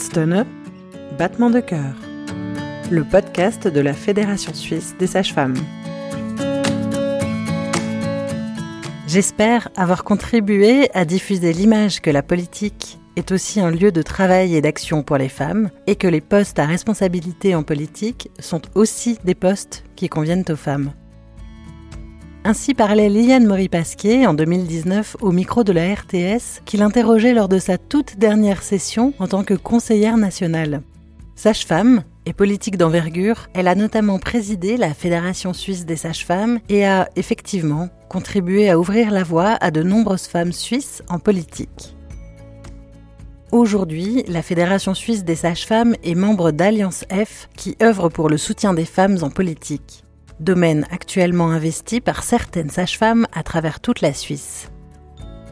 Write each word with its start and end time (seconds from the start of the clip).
Herzstöne, 0.00 0.46
battement 1.18 1.50
de 1.50 1.60
cœur, 1.60 1.94
le 2.90 3.04
podcast 3.04 3.68
de 3.68 3.80
la 3.80 3.92
Fédération 3.92 4.54
suisse 4.54 4.94
des 4.98 5.06
sages-femmes. 5.06 5.58
J'espère 9.06 9.68
avoir 9.76 10.02
contribué 10.02 10.88
à 10.94 11.04
diffuser 11.04 11.52
l'image 11.52 12.00
que 12.00 12.08
la 12.08 12.22
politique 12.22 12.98
est 13.16 13.30
aussi 13.30 13.60
un 13.60 13.70
lieu 13.70 13.92
de 13.92 14.00
travail 14.00 14.56
et 14.56 14.62
d'action 14.62 15.02
pour 15.02 15.18
les 15.18 15.28
femmes 15.28 15.68
et 15.86 15.96
que 15.96 16.08
les 16.08 16.22
postes 16.22 16.58
à 16.58 16.64
responsabilité 16.64 17.54
en 17.54 17.62
politique 17.62 18.30
sont 18.38 18.62
aussi 18.74 19.18
des 19.24 19.34
postes 19.34 19.84
qui 19.96 20.08
conviennent 20.08 20.46
aux 20.48 20.56
femmes. 20.56 20.94
Ainsi 22.42 22.72
parlait 22.72 23.10
Liane 23.10 23.46
Maury-Pasquier 23.46 24.26
en 24.26 24.32
2019 24.32 25.18
au 25.20 25.30
micro 25.30 25.62
de 25.62 25.72
la 25.72 25.92
RTS 25.92 26.62
qui 26.64 26.78
l'interrogeait 26.78 27.34
lors 27.34 27.48
de 27.48 27.58
sa 27.58 27.76
toute 27.76 28.16
dernière 28.16 28.62
session 28.62 29.12
en 29.18 29.28
tant 29.28 29.44
que 29.44 29.52
conseillère 29.52 30.16
nationale. 30.16 30.80
Sage-femme 31.36 32.02
et 32.24 32.32
politique 32.32 32.78
d'envergure, 32.78 33.48
elle 33.52 33.68
a 33.68 33.74
notamment 33.74 34.18
présidé 34.18 34.78
la 34.78 34.94
Fédération 34.94 35.52
suisse 35.52 35.84
des 35.84 35.96
sages-femmes 35.96 36.60
et 36.70 36.86
a 36.86 37.10
effectivement 37.14 37.90
contribué 38.08 38.70
à 38.70 38.78
ouvrir 38.78 39.10
la 39.10 39.22
voie 39.22 39.58
à 39.60 39.70
de 39.70 39.82
nombreuses 39.82 40.26
femmes 40.26 40.52
suisses 40.52 41.02
en 41.10 41.18
politique. 41.18 41.94
Aujourd'hui, 43.52 44.24
la 44.28 44.40
Fédération 44.40 44.94
suisse 44.94 45.24
des 45.24 45.34
sages-femmes 45.34 45.94
est 46.02 46.14
membre 46.14 46.52
d'Alliance 46.52 47.04
F 47.12 47.50
qui 47.54 47.76
œuvre 47.82 48.08
pour 48.08 48.30
le 48.30 48.38
soutien 48.38 48.72
des 48.72 48.86
femmes 48.86 49.18
en 49.20 49.28
politique 49.28 49.99
domaine 50.40 50.86
actuellement 50.90 51.50
investi 51.50 52.00
par 52.00 52.22
certaines 52.22 52.70
sages-femmes 52.70 53.26
à 53.32 53.42
travers 53.42 53.80
toute 53.80 54.00
la 54.00 54.12
Suisse. 54.12 54.70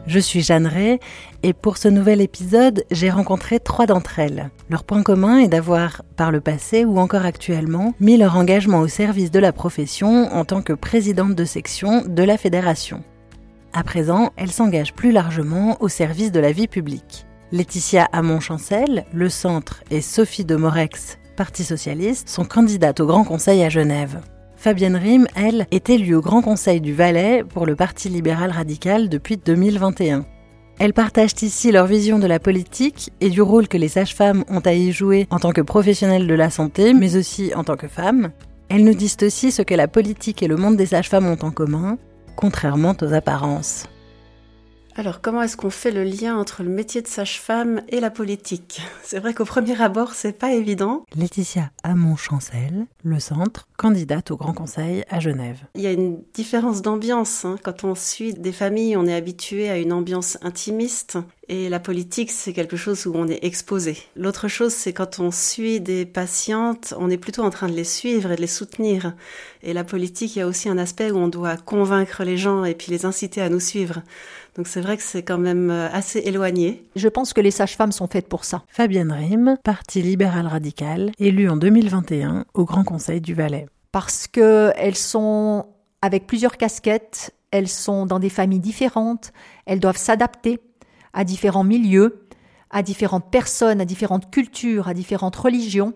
Je 0.07 0.19
suis 0.19 0.41
Jeanne 0.41 0.65
Ray 0.65 0.99
et 1.43 1.53
pour 1.53 1.77
ce 1.77 1.87
nouvel 1.87 2.19
épisode, 2.19 2.83
j'ai 2.89 3.11
rencontré 3.11 3.59
trois 3.59 3.85
d'entre 3.85 4.17
elles. 4.17 4.49
Leur 4.69 4.83
point 4.83 5.03
commun 5.03 5.37
est 5.37 5.47
d'avoir, 5.47 6.01
par 6.15 6.31
le 6.31 6.41
passé 6.41 6.83
ou 6.83 6.97
encore 6.97 7.25
actuellement, 7.25 7.93
mis 7.99 8.17
leur 8.17 8.35
engagement 8.35 8.79
au 8.79 8.87
service 8.87 9.29
de 9.29 9.39
la 9.39 9.51
profession 9.51 10.33
en 10.33 10.45
tant 10.45 10.63
que 10.63 10.73
présidente 10.73 11.35
de 11.35 11.45
section 11.45 12.03
de 12.07 12.23
la 12.23 12.37
fédération. 12.37 13.03
À 13.71 13.83
présent, 13.83 14.31
elles 14.35 14.51
s'engagent 14.51 14.95
plus 14.95 15.11
largement 15.11 15.77
au 15.79 15.89
service 15.89 16.31
de 16.31 16.39
la 16.39 16.51
vie 16.51 16.67
publique. 16.67 17.27
Laetitia 17.51 18.07
Hamon-Chancel, 18.11 19.05
le 19.13 19.29
Centre 19.29 19.83
et 19.91 20.01
Sophie 20.01 20.45
de 20.45 20.55
Morex, 20.55 21.19
Parti 21.35 21.63
socialiste, 21.63 22.29
sont 22.29 22.45
candidates 22.45 22.99
au 22.99 23.05
Grand 23.05 23.23
Conseil 23.23 23.63
à 23.63 23.69
Genève. 23.69 24.21
Fabienne 24.59 24.97
Rime, 24.97 25.25
elle, 25.37 25.67
est 25.71 25.89
élue 25.89 26.15
au 26.15 26.21
Grand 26.21 26.41
Conseil 26.41 26.81
du 26.81 26.93
Valais 26.93 27.45
pour 27.47 27.65
le 27.65 27.77
Parti 27.77 28.09
libéral 28.09 28.51
radical 28.51 29.07
depuis 29.07 29.37
2021. 29.37 30.25
Elles 30.79 30.91
partagent 30.91 31.41
ici 31.43 31.71
leur 31.71 31.85
vision 31.85 32.19
de 32.19 32.27
la 32.27 32.39
politique 32.39 33.09
et 33.21 33.29
du 33.29 33.41
rôle 33.41 33.69
que 33.69 33.77
les 33.77 33.87
sages-femmes 33.87 34.43
ont 34.49 34.59
à 34.59 34.73
y 34.73 34.91
jouer 34.91 35.27
en 35.29 35.39
tant 35.39 35.53
que 35.53 35.61
professionnelles 35.61 36.27
de 36.27 36.33
la 36.33 36.49
santé, 36.49 36.93
mais 36.93 37.15
aussi 37.15 37.53
en 37.55 37.63
tant 37.63 37.77
que 37.77 37.87
femmes. 37.87 38.31
Elles 38.67 38.83
nous 38.83 38.93
disent 38.93 39.15
aussi 39.21 39.53
ce 39.53 39.61
que 39.61 39.75
la 39.75 39.87
politique 39.87 40.43
et 40.43 40.49
le 40.49 40.57
monde 40.57 40.75
des 40.75 40.87
sages-femmes 40.87 41.27
ont 41.27 41.39
en 41.41 41.51
commun, 41.51 41.97
contrairement 42.35 42.95
aux 43.01 43.13
apparences. 43.13 43.85
Alors, 44.95 45.21
comment 45.21 45.41
est-ce 45.41 45.55
qu'on 45.55 45.69
fait 45.69 45.91
le 45.91 46.03
lien 46.03 46.37
entre 46.37 46.63
le 46.63 46.69
métier 46.69 47.01
de 47.01 47.07
sage-femme 47.07 47.81
et 47.89 47.99
la 47.99 48.09
politique? 48.09 48.81
C'est 49.03 49.19
vrai 49.19 49.33
qu'au 49.33 49.45
premier 49.45 49.79
abord, 49.81 50.13
c'est 50.13 50.37
pas 50.37 50.53
évident. 50.53 51.05
Laetitia 51.15 51.71
Hamon-Chancel, 51.83 52.85
le 53.03 53.19
centre, 53.19 53.67
candidate 53.77 54.31
au 54.31 54.37
Grand 54.37 54.53
Conseil 54.53 55.05
à 55.09 55.19
Genève. 55.19 55.59
Il 55.75 55.81
y 55.81 55.87
a 55.87 55.91
une 55.91 56.21
différence 56.33 56.81
d'ambiance. 56.81 57.45
Hein. 57.45 57.55
Quand 57.63 57.83
on 57.83 57.95
suit 57.95 58.33
des 58.33 58.51
familles, 58.51 58.97
on 58.97 59.05
est 59.05 59.15
habitué 59.15 59.69
à 59.69 59.77
une 59.77 59.93
ambiance 59.93 60.37
intimiste 60.41 61.17
et 61.51 61.67
la 61.67 61.79
politique, 61.79 62.29
c'est 62.29 62.53
quelque 62.53 62.77
chose 62.77 63.07
où 63.07 63.13
on 63.15 63.27
est 63.27 63.43
exposé. 63.43 63.97
L'autre 64.15 64.47
chose, 64.47 64.71
c'est 64.71 64.93
quand 64.93 65.19
on 65.19 65.31
suit 65.31 65.81
des 65.81 66.05
patientes, 66.05 66.93
on 66.99 67.09
est 67.09 67.17
plutôt 67.17 67.41
en 67.41 67.49
train 67.49 67.67
de 67.67 67.73
les 67.73 67.83
suivre 67.83 68.31
et 68.31 68.35
de 68.35 68.41
les 68.41 68.45
soutenir. 68.45 69.13
Et 69.63 69.73
la 69.73 69.83
politique, 69.83 70.35
il 70.35 70.39
y 70.39 70.41
a 70.43 70.47
aussi 70.47 70.69
un 70.69 70.77
aspect 70.77 71.09
où 71.09 71.17
on 71.17 71.27
doit 71.27 71.57
convaincre 71.57 72.23
les 72.23 72.37
gens 72.37 72.65
et 72.65 72.75
puis 72.75 72.91
les 72.91 73.03
inciter 73.03 73.41
à 73.41 73.49
nous 73.49 73.59
suivre. 73.59 74.03
Donc 74.55 74.67
c'est 74.67 74.81
vrai 74.81 74.97
que 74.97 75.03
c'est 75.03 75.23
quand 75.23 75.37
même 75.37 75.69
euh, 75.69 75.89
assez 75.91 76.19
éloigné. 76.19 76.85
Je 76.95 77.07
pense 77.07 77.33
que 77.33 77.41
les 77.41 77.51
sages-femmes 77.51 77.91
sont 77.91 78.07
faites 78.07 78.27
pour 78.27 78.45
ça. 78.45 78.63
Fabienne 78.67 79.11
Rime, 79.11 79.57
Parti 79.63 80.01
libéral 80.01 80.47
radical, 80.47 81.11
élue 81.19 81.49
en 81.49 81.57
2021 81.57 82.45
au 82.53 82.65
Grand 82.65 82.83
Conseil 82.83 83.21
du 83.21 83.33
Valais. 83.33 83.67
Parce 83.91 84.27
qu'elles 84.27 84.95
sont 84.95 85.65
avec 86.01 86.27
plusieurs 86.27 86.57
casquettes, 86.57 87.33
elles 87.51 87.67
sont 87.67 88.05
dans 88.05 88.19
des 88.19 88.29
familles 88.29 88.59
différentes, 88.59 89.33
elles 89.65 89.79
doivent 89.79 89.97
s'adapter 89.97 90.59
à 91.13 91.23
différents 91.23 91.63
milieux, 91.63 92.27
à 92.69 92.83
différentes 92.83 93.31
personnes, 93.31 93.81
à 93.81 93.85
différentes 93.85 94.29
cultures, 94.31 94.87
à 94.87 94.93
différentes 94.93 95.35
religions. 95.35 95.93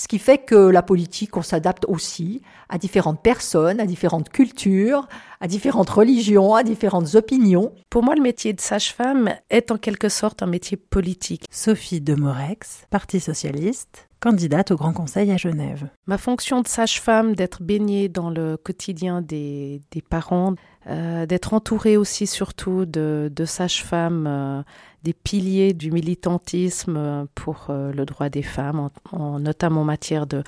Ce 0.00 0.08
qui 0.08 0.18
fait 0.18 0.38
que 0.38 0.54
la 0.54 0.82
politique, 0.82 1.36
on 1.36 1.42
s'adapte 1.42 1.84
aussi 1.86 2.40
à 2.70 2.78
différentes 2.78 3.22
personnes, 3.22 3.80
à 3.80 3.84
différentes 3.84 4.30
cultures, 4.30 5.06
à 5.42 5.46
différentes 5.46 5.90
religions, 5.90 6.54
à 6.54 6.62
différentes 6.62 7.16
opinions. 7.16 7.74
Pour 7.90 8.02
moi, 8.02 8.14
le 8.14 8.22
métier 8.22 8.54
de 8.54 8.62
sage-femme 8.62 9.34
est 9.50 9.70
en 9.70 9.76
quelque 9.76 10.08
sorte 10.08 10.42
un 10.42 10.46
métier 10.46 10.78
politique. 10.78 11.44
Sophie 11.50 12.00
Demorex, 12.00 12.86
Parti 12.88 13.20
socialiste, 13.20 14.08
candidate 14.20 14.70
au 14.70 14.76
Grand 14.76 14.92
Conseil 14.92 15.32
à 15.32 15.36
Genève. 15.36 15.88
Ma 16.06 16.18
fonction 16.18 16.60
de 16.60 16.68
sage-femme, 16.68 17.34
d'être 17.34 17.62
baignée 17.62 18.08
dans 18.08 18.30
le 18.30 18.56
quotidien 18.58 19.22
des, 19.22 19.80
parents, 20.08 20.54
euh, 20.86 21.24
d'être 21.26 21.54
entourée 21.54 21.96
aussi 21.96 22.26
surtout 22.26 22.84
de, 22.84 23.32
de 23.34 23.44
sages-femmes, 23.46 24.26
euh, 24.28 24.62
des 25.02 25.14
piliers 25.14 25.72
du 25.72 25.90
militantisme 25.90 26.96
euh, 26.98 27.24
pour 27.34 27.68
le 27.70 28.04
droit 28.04 28.28
des 28.28 28.42
femmes, 28.42 28.90
en, 29.10 29.40
notamment 29.40 29.80
en 29.80 29.84
matière 29.84 30.26
de 30.26 30.42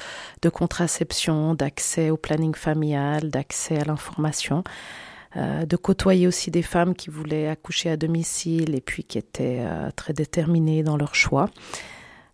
contraception, 0.50 1.54
d'accès 1.54 2.10
au 2.10 2.18
planning 2.18 2.54
familial, 2.54 3.30
d'accès 3.30 3.78
à 3.78 3.84
l'information. 3.84 4.62
de 5.34 5.76
côtoyer 5.76 6.26
aussi 6.26 6.50
des 6.50 6.62
femmes 6.62 6.94
qui 6.94 7.08
voulaient 7.08 7.48
accoucher 7.48 7.88
à 7.88 7.96
domicile 7.96 8.74
et 8.74 8.82
puis 8.82 9.02
qui 9.02 9.16
étaient 9.16 9.64
très 9.96 10.12
déterminées 10.12 10.82
dans 10.82 10.98
leur 10.98 11.14
choix. 11.14 11.48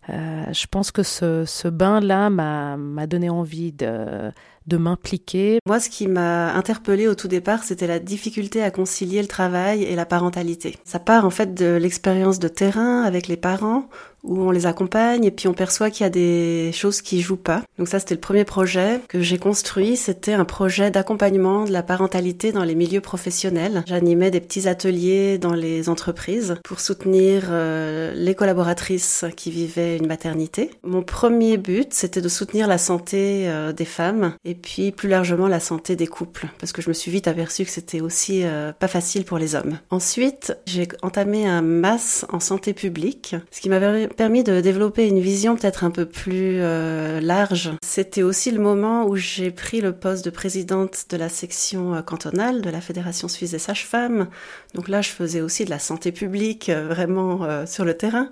Euh, 0.07 0.45
je 0.51 0.65
pense 0.67 0.91
que 0.91 1.03
ce, 1.03 1.67
bain-là 1.67 2.29
m'a 2.29 3.07
donné 3.07 3.29
envie 3.29 3.71
de, 3.71 4.31
de 4.69 4.77
m'impliquer. 4.77 5.59
Moi, 5.65 5.79
ce 5.79 5.89
qui 5.89 6.07
m'a 6.07 6.53
interpellée 6.53 7.07
au 7.07 7.15
tout 7.15 7.27
départ, 7.27 7.63
c'était 7.63 7.87
la 7.87 7.99
difficulté 7.99 8.63
à 8.63 8.71
concilier 8.71 9.21
le 9.21 9.27
travail 9.27 9.83
et 9.83 9.95
la 9.95 10.05
parentalité. 10.05 10.77
Ça 10.85 10.99
part 10.99 11.25
en 11.25 11.29
fait 11.29 11.53
de 11.53 11.75
l'expérience 11.75 12.39
de 12.39 12.47
terrain 12.47 13.01
avec 13.03 13.27
les 13.27 13.37
parents, 13.37 13.89
où 14.23 14.41
on 14.41 14.51
les 14.51 14.65
accompagne 14.65 15.23
et 15.23 15.31
puis 15.31 15.47
on 15.47 15.53
perçoit 15.53 15.89
qu'il 15.89 16.03
y 16.03 16.07
a 16.07 16.09
des 16.09 16.71
choses 16.73 17.01
qui 17.01 17.21
jouent 17.21 17.35
pas. 17.37 17.63
Donc 17.77 17.87
ça, 17.87 17.99
c'était 17.99 18.15
le 18.15 18.21
premier 18.21 18.43
projet 18.43 19.01
que 19.07 19.21
j'ai 19.21 19.37
construit. 19.37 19.95
C'était 19.95 20.33
un 20.33 20.45
projet 20.45 20.91
d'accompagnement 20.91 21.65
de 21.65 21.71
la 21.71 21.83
parentalité 21.83 22.51
dans 22.51 22.63
les 22.63 22.75
milieux 22.75 23.01
professionnels. 23.01 23.83
J'animais 23.87 24.31
des 24.31 24.41
petits 24.41 24.67
ateliers 24.67 25.37
dans 25.37 25.53
les 25.53 25.89
entreprises 25.89 26.55
pour 26.63 26.79
soutenir 26.79 27.47
euh, 27.49 28.13
les 28.15 28.35
collaboratrices 28.35 29.25
qui 29.35 29.51
vivaient 29.51 29.97
une 29.97 30.07
maternité. 30.07 30.71
Mon 30.83 31.01
premier 31.01 31.57
but, 31.57 31.93
c'était 31.93 32.21
de 32.21 32.29
soutenir 32.29 32.67
la 32.67 32.77
santé 32.77 33.47
euh, 33.47 33.71
des 33.71 33.85
femmes 33.85 34.33
et 34.45 34.55
puis 34.55 34.91
plus 34.91 35.09
largement 35.09 35.47
la 35.47 35.59
santé 35.59 35.95
des 35.95 36.07
couples, 36.07 36.47
parce 36.59 36.71
que 36.71 36.81
je 36.81 36.89
me 36.89 36.93
suis 36.93 37.11
vite 37.11 37.27
aperçue 37.27 37.65
que 37.65 37.71
c'était 37.71 38.01
aussi 38.01 38.43
euh, 38.43 38.71
pas 38.71 38.87
facile 38.87 39.25
pour 39.25 39.37
les 39.37 39.55
hommes. 39.55 39.77
Ensuite, 39.89 40.57
j'ai 40.65 40.87
entamé 41.01 41.47
un 41.47 41.61
mass 41.61 42.25
en 42.29 42.39
santé 42.39 42.73
publique, 42.73 43.35
ce 43.51 43.61
qui 43.61 43.69
m'avait 43.69 44.08
permis 44.15 44.43
de 44.43 44.61
développer 44.61 45.07
une 45.07 45.19
vision 45.19 45.55
peut-être 45.55 45.83
un 45.83 45.91
peu 45.91 46.05
plus 46.05 46.59
euh, 46.59 47.19
large. 47.19 47.71
C'était 47.83 48.23
aussi 48.23 48.51
le 48.51 48.59
moment 48.59 49.05
où 49.05 49.15
j'ai 49.15 49.51
pris 49.51 49.81
le 49.81 49.93
poste 49.93 50.25
de 50.25 50.29
présidente 50.29 51.05
de 51.09 51.17
la 51.17 51.29
section 51.29 51.95
euh, 51.95 52.01
cantonale 52.01 52.61
de 52.61 52.69
la 52.69 52.81
Fédération 52.81 53.27
suisse 53.27 53.51
des 53.51 53.59
sages-femmes. 53.59 54.27
Donc 54.75 54.87
là, 54.87 55.01
je 55.01 55.09
faisais 55.09 55.41
aussi 55.41 55.65
de 55.65 55.69
la 55.69 55.79
santé 55.79 56.11
publique 56.11 56.69
vraiment 56.69 57.65
sur 57.65 57.85
le 57.85 57.95
terrain. 57.95 58.29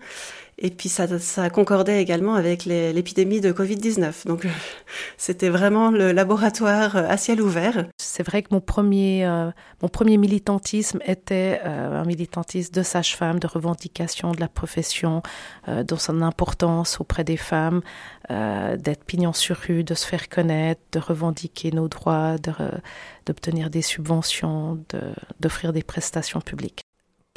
Et 0.59 0.71
puis 0.71 0.89
ça, 0.89 1.19
ça 1.19 1.51
concordait 1.51 2.01
également 2.01 2.33
avec 2.33 2.65
l'épidémie 2.65 3.41
de 3.41 3.51
Covid-19. 3.51 4.25
Donc 4.25 4.45
euh, 4.45 4.49
c'était 5.17 5.49
vraiment 5.49 5.91
le 5.91 6.11
laboratoire 6.11 6.95
euh, 6.95 7.05
à 7.07 7.17
ciel 7.17 7.43
ouvert. 7.43 7.85
C'est 7.99 8.23
vrai 8.23 8.41
que 8.41 8.47
mon 8.49 8.59
premier, 8.59 9.23
euh, 9.25 9.51
mon 9.83 9.87
premier 9.87 10.17
militantisme 10.17 10.99
était 11.05 11.61
un 11.63 12.03
militantisme 12.05 12.73
de 12.73 12.81
sage-femme, 12.81 13.39
de 13.39 13.45
revendication 13.45 14.31
de 14.31 14.39
la 14.39 14.47
profession, 14.47 15.21
dans 15.67 15.97
son 15.97 16.21
importance 16.21 16.99
auprès 16.99 17.23
des 17.23 17.37
femmes, 17.37 17.81
d'être 18.29 19.03
pignon 19.05 19.33
sur 19.33 19.57
rue, 19.57 19.83
de 19.83 19.93
se 19.93 20.05
faire 20.05 20.29
connaître, 20.29 20.81
de 20.91 20.99
revendiquer 20.99 21.71
nos 21.71 21.87
droits, 21.87 22.37
d'obtenir 23.25 23.69
des 23.69 23.81
subventions, 23.81 24.83
d'offrir 25.39 25.73
des 25.73 25.83
prestations 25.83 26.41
publiques. 26.41 26.86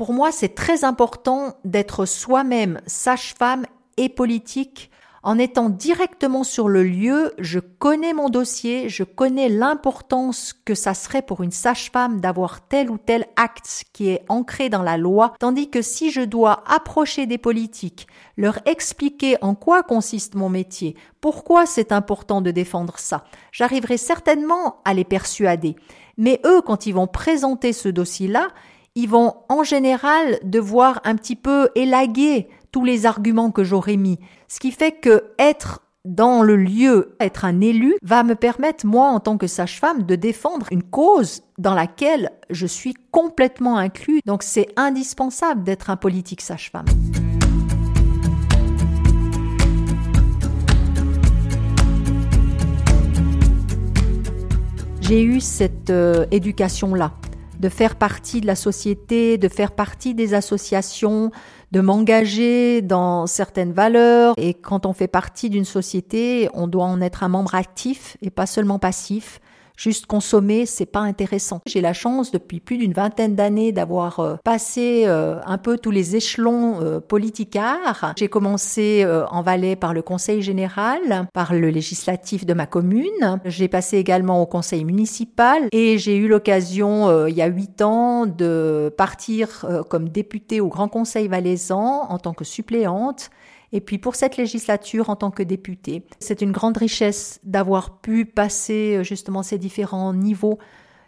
Pour 0.01 0.15
moi, 0.15 0.33
c'est 0.33 0.55
très 0.55 0.85
important 0.85 1.59
d'être 1.67 2.07
soi-même 2.07 2.81
sage-femme 2.87 3.67
et 3.99 4.09
politique 4.09 4.91
En 5.23 5.39
étant 5.39 5.69
directement 5.69 6.43
sur 6.43 6.71
le 6.71 6.83
lieu, 6.83 7.35
je 7.39 7.59
connais 7.59 8.15
mon 8.15 8.31
dossier, 8.31 8.89
je 8.89 9.05
connais 9.05 9.51
l'importance 9.51 10.55
que 10.65 10.75
ça 10.75 10.95
serait 10.95 11.21
pour 11.21 11.43
une 11.43 11.51
sage-femme 11.51 12.21
d'avoir 12.21 12.67
tel 12.67 12.91
ou 12.91 12.97
tel 12.97 13.27
acte 13.37 13.85
qui 13.93 14.09
est 14.09 14.25
ancré 14.31 14.71
dans 14.71 14.83
la 14.83 14.97
loi, 14.97 15.35
tandis 15.39 15.69
que 15.69 15.83
si 15.83 16.11
je 16.11 16.23
dois 16.23 16.65
approcher 16.67 17.27
des 17.27 17.37
politiques, 17.37 18.07
leur 18.39 18.59
expliquer 18.67 19.37
en 19.43 19.55
quoi 19.55 19.83
consiste 19.83 20.35
mon 20.35 20.49
métier, 20.49 20.97
pourquoi 21.21 21.67
c'est 21.67 21.93
important 21.93 22.41
de 22.41 22.51
défendre 22.51 22.99
ça, 22.99 23.25
j'arriverai 23.53 23.99
certainement 23.99 24.81
à 24.87 24.95
les 24.95 25.05
persuader. 25.05 25.77
Mais 26.17 26.41
eux, 26.47 26.63
quand 26.63 26.87
ils 26.87 26.95
vont 26.95 27.07
présenter 27.07 27.75
ce 27.75 27.91
dossier-là, 27.91 28.49
ils 28.95 29.09
vont 29.09 29.35
en 29.49 29.63
général 29.63 30.39
devoir 30.43 31.01
un 31.05 31.15
petit 31.15 31.37
peu 31.37 31.69
élaguer 31.75 32.49
tous 32.73 32.85
les 32.85 33.07
arguments 33.07 33.51
que 33.51 33.65
j'aurais 33.65 33.97
mis. 33.97 34.19
Ce 34.49 34.59
qui 34.59 34.73
fait 34.73 34.93
que 34.93 35.33
être 35.39 35.83
dans 36.05 36.43
le 36.43 36.57
lieu, 36.57 37.15
être 37.21 37.45
un 37.45 37.61
élu, 37.61 37.95
va 38.03 38.23
me 38.23 38.35
permettre, 38.35 38.87
moi, 38.87 39.09
en 39.09 39.21
tant 39.21 39.37
que 39.37 39.47
sage-femme, 39.47 40.05
de 40.05 40.17
défendre 40.17 40.67
une 40.71 40.83
cause 40.83 41.43
dans 41.59 41.75
laquelle 41.75 42.31
je 42.49 42.67
suis 42.67 42.95
complètement 43.11 43.77
inclus. 43.77 44.21
Donc 44.25 44.43
c'est 44.43 44.69
indispensable 44.77 45.63
d'être 45.63 45.91
un 45.91 45.97
politique 45.97 46.41
sage-femme. 46.41 46.87
J'ai 55.01 55.23
eu 55.23 55.41
cette 55.41 55.91
euh, 55.91 56.25
éducation-là 56.31 57.13
de 57.61 57.69
faire 57.69 57.97
partie 57.97 58.41
de 58.41 58.47
la 58.47 58.57
société, 58.57 59.39
de 59.39 59.49
faire 59.49 59.73
partie 59.73 60.15
des 60.15 60.35
associations, 60.35 61.31
de 61.73 61.81
m'engager 61.81 62.81
dans 62.81 63.27
certaines 63.27 63.73
valeurs. 63.73 64.35
Et 64.39 64.55
quand 64.55 64.87
on 64.87 64.95
fait 64.95 65.09
partie 65.09 65.51
d'une 65.51 65.67
société, 65.67 66.49
on 66.55 66.67
doit 66.67 66.87
en 66.87 67.03
être 67.03 67.23
un 67.23 67.29
membre 67.29 67.55
actif 67.55 68.17
et 68.23 68.31
pas 68.31 68.47
seulement 68.47 68.79
passif. 68.79 69.41
Juste 69.81 70.05
consommer, 70.05 70.67
c'est 70.67 70.85
pas 70.85 71.01
intéressant. 71.01 71.63
J'ai 71.67 71.81
la 71.81 71.95
chance 71.95 72.33
depuis 72.33 72.61
plus 72.61 72.77
d'une 72.77 72.93
vingtaine 72.93 73.35
d'années 73.35 73.73
d'avoir 73.73 74.21
euh, 74.21 74.37
passé 74.45 75.05
euh, 75.07 75.41
un 75.47 75.57
peu 75.57 75.79
tous 75.79 75.91
les 75.91 76.17
échelons 76.17 76.83
euh, 76.83 77.01
politicards. 77.01 78.13
J'ai 78.19 78.29
commencé 78.29 79.07
en 79.31 79.41
Valais 79.41 79.77
par 79.77 79.95
le 79.95 80.03
conseil 80.03 80.43
général, 80.43 81.27
par 81.33 81.55
le 81.55 81.71
législatif 81.71 82.45
de 82.45 82.53
ma 82.53 82.67
commune. 82.67 83.41
J'ai 83.47 83.69
passé 83.69 83.97
également 83.97 84.43
au 84.43 84.47
conseil 84.47 84.85
municipal 84.85 85.69
et 85.73 85.97
j'ai 85.97 86.17
eu 86.17 86.29
l'occasion 86.29 87.27
il 87.27 87.35
y 87.35 87.41
a 87.41 87.47
huit 87.47 87.81
ans 87.81 88.27
de 88.27 88.93
partir 88.99 89.65
comme 89.89 90.11
députée 90.11 90.61
au 90.61 90.69
Grand 90.69 90.89
Conseil 90.89 91.29
valaisan 91.29 92.07
en 92.11 92.19
tant 92.19 92.35
que 92.35 92.45
suppléante 92.45 93.31
et 93.73 93.81
puis 93.81 93.99
pour 93.99 94.15
cette 94.15 94.37
législature 94.37 95.11
en 95.11 95.17
tant 95.17 95.31
que 95.31 95.43
député, 95.43 96.05
c'est 96.19 96.43
une 96.43 96.53
grande 96.53 96.77
richesse 96.77 97.41
d'avoir 97.45 98.01
pu 98.01 98.25
passer 98.25 98.97
euh, 98.97 99.03
justement 99.03 99.43
ces 99.43 99.59
différents 99.59 100.13
niveaux 100.13 100.59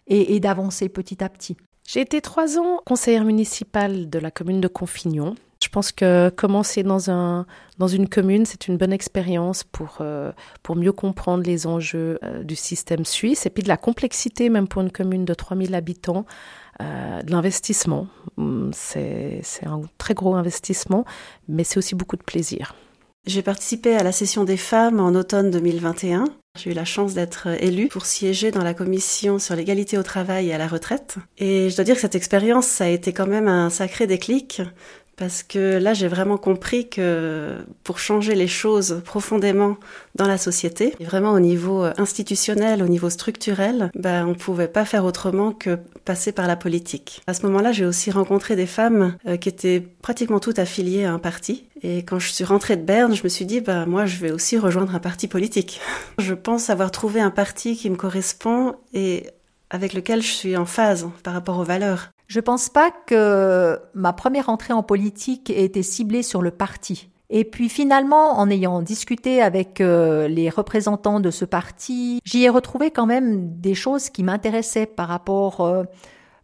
et, 0.08 0.40
d'avancer 0.40 0.88
petit 0.88 1.22
à 1.22 1.28
petit. 1.28 1.56
J'ai 1.86 2.00
été 2.00 2.20
trois 2.20 2.58
ans 2.58 2.80
conseillère 2.84 3.24
municipale 3.24 4.10
de 4.10 4.18
la 4.18 4.30
commune 4.30 4.60
de 4.60 4.68
Confignon. 4.68 5.36
Je 5.62 5.68
pense 5.68 5.92
que 5.92 6.28
commencer 6.28 6.82
dans, 6.82 7.08
un, 7.08 7.46
dans 7.78 7.86
une 7.86 8.08
commune, 8.08 8.44
c'est 8.44 8.66
une 8.66 8.76
bonne 8.76 8.92
expérience 8.92 9.62
pour, 9.62 9.98
euh, 10.00 10.32
pour 10.64 10.74
mieux 10.74 10.92
comprendre 10.92 11.44
les 11.44 11.68
enjeux 11.68 12.18
euh, 12.24 12.42
du 12.42 12.56
système 12.56 13.04
suisse 13.04 13.46
et 13.46 13.50
puis 13.50 13.62
de 13.62 13.68
la 13.68 13.76
complexité, 13.76 14.50
même 14.50 14.66
pour 14.66 14.82
une 14.82 14.90
commune 14.90 15.24
de 15.24 15.34
3000 15.34 15.74
habitants, 15.76 16.26
de 16.80 17.30
l'investissement. 17.30 18.08
Hum, 18.36 18.70
c'est 18.72 19.42
un 19.64 19.82
très 19.98 20.14
gros 20.14 20.34
investissement, 20.34 21.04
mais 21.48 21.64
c'est 21.64 21.78
aussi 21.78 21.94
beaucoup 21.94 22.16
de 22.16 22.22
plaisir. 22.22 22.74
J'ai 23.24 23.42
participé 23.42 23.94
à 23.94 24.02
la 24.02 24.10
session 24.10 24.42
des 24.42 24.56
femmes 24.56 24.98
en 24.98 25.10
automne 25.10 25.52
2021. 25.52 26.24
J'ai 26.58 26.72
eu 26.72 26.74
la 26.74 26.84
chance 26.84 27.14
d'être 27.14 27.46
élue 27.62 27.86
pour 27.86 28.04
siéger 28.04 28.50
dans 28.50 28.64
la 28.64 28.74
commission 28.74 29.38
sur 29.38 29.54
l'égalité 29.54 29.96
au 29.96 30.02
travail 30.02 30.48
et 30.48 30.52
à 30.52 30.58
la 30.58 30.66
retraite. 30.66 31.16
Et 31.38 31.70
je 31.70 31.76
dois 31.76 31.84
dire 31.84 31.94
que 31.94 32.00
cette 32.00 32.16
expérience, 32.16 32.66
ça 32.66 32.84
a 32.84 32.88
été 32.88 33.12
quand 33.12 33.28
même 33.28 33.46
un 33.46 33.70
sacré 33.70 34.08
déclic 34.08 34.60
parce 35.16 35.42
que 35.42 35.78
là, 35.78 35.94
j'ai 35.94 36.08
vraiment 36.08 36.36
compris 36.36 36.88
que 36.88 37.58
pour 37.84 37.98
changer 37.98 38.34
les 38.34 38.48
choses 38.48 39.02
profondément 39.04 39.76
dans 40.14 40.26
la 40.26 40.38
société, 40.38 40.94
vraiment 41.00 41.32
au 41.32 41.40
niveau 41.40 41.84
institutionnel, 41.98 42.82
au 42.82 42.88
niveau 42.88 43.10
structurel, 43.10 43.90
ben, 43.94 44.26
on 44.26 44.30
ne 44.30 44.34
pouvait 44.34 44.68
pas 44.68 44.84
faire 44.84 45.04
autrement 45.04 45.52
que 45.52 45.78
passer 46.04 46.32
par 46.32 46.46
la 46.46 46.56
politique. 46.56 47.22
À 47.26 47.34
ce 47.34 47.46
moment-là, 47.46 47.72
j'ai 47.72 47.86
aussi 47.86 48.10
rencontré 48.10 48.56
des 48.56 48.66
femmes 48.66 49.16
euh, 49.26 49.36
qui 49.36 49.48
étaient 49.48 49.80
pratiquement 49.80 50.40
toutes 50.40 50.58
affiliées 50.58 51.04
à 51.04 51.12
un 51.12 51.18
parti. 51.18 51.64
Et 51.82 51.98
quand 51.98 52.18
je 52.18 52.32
suis 52.32 52.44
rentrée 52.44 52.76
de 52.76 52.82
Berne, 52.82 53.14
je 53.14 53.22
me 53.24 53.28
suis 53.28 53.44
dit, 53.44 53.60
ben, 53.60 53.86
moi, 53.86 54.06
je 54.06 54.18
vais 54.18 54.30
aussi 54.30 54.58
rejoindre 54.58 54.94
un 54.94 55.00
parti 55.00 55.28
politique. 55.28 55.80
je 56.18 56.34
pense 56.34 56.70
avoir 56.70 56.90
trouvé 56.90 57.20
un 57.20 57.30
parti 57.30 57.76
qui 57.76 57.90
me 57.90 57.96
correspond 57.96 58.74
et 58.92 59.26
avec 59.70 59.94
lequel 59.94 60.22
je 60.22 60.30
suis 60.30 60.56
en 60.56 60.66
phase 60.66 61.08
par 61.22 61.32
rapport 61.32 61.58
aux 61.58 61.64
valeurs. 61.64 62.10
Je 62.32 62.40
pense 62.40 62.70
pas 62.70 62.90
que 62.90 63.78
ma 63.92 64.14
première 64.14 64.48
entrée 64.48 64.72
en 64.72 64.82
politique 64.82 65.50
ait 65.50 65.64
été 65.64 65.82
ciblée 65.82 66.22
sur 66.22 66.40
le 66.40 66.50
parti. 66.50 67.10
Et 67.28 67.44
puis 67.44 67.68
finalement, 67.68 68.38
en 68.38 68.48
ayant 68.48 68.80
discuté 68.80 69.42
avec 69.42 69.82
euh, 69.82 70.28
les 70.28 70.48
représentants 70.48 71.20
de 71.20 71.30
ce 71.30 71.44
parti, 71.44 72.22
j'y 72.24 72.44
ai 72.44 72.48
retrouvé 72.48 72.90
quand 72.90 73.04
même 73.04 73.60
des 73.60 73.74
choses 73.74 74.08
qui 74.08 74.22
m'intéressaient 74.22 74.86
par 74.86 75.08
rapport, 75.08 75.60
euh, 75.60 75.84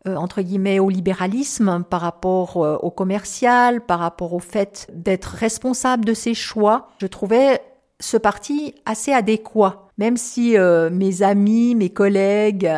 euh, 0.06 0.16
entre 0.16 0.42
guillemets, 0.42 0.78
au 0.78 0.90
libéralisme, 0.90 1.82
par 1.88 2.02
rapport 2.02 2.58
au 2.58 2.90
commercial, 2.90 3.80
par 3.80 4.00
rapport 4.00 4.34
au 4.34 4.40
fait 4.40 4.88
d'être 4.92 5.36
responsable 5.36 6.04
de 6.04 6.12
ses 6.12 6.34
choix. 6.34 6.88
Je 7.00 7.06
trouvais 7.06 7.62
ce 7.98 8.18
parti 8.18 8.74
assez 8.84 9.14
adéquat, 9.14 9.88
même 9.96 10.18
si 10.18 10.54
mes 10.92 11.22
amis, 11.22 11.74
mes 11.74 11.88
collègues 11.88 12.70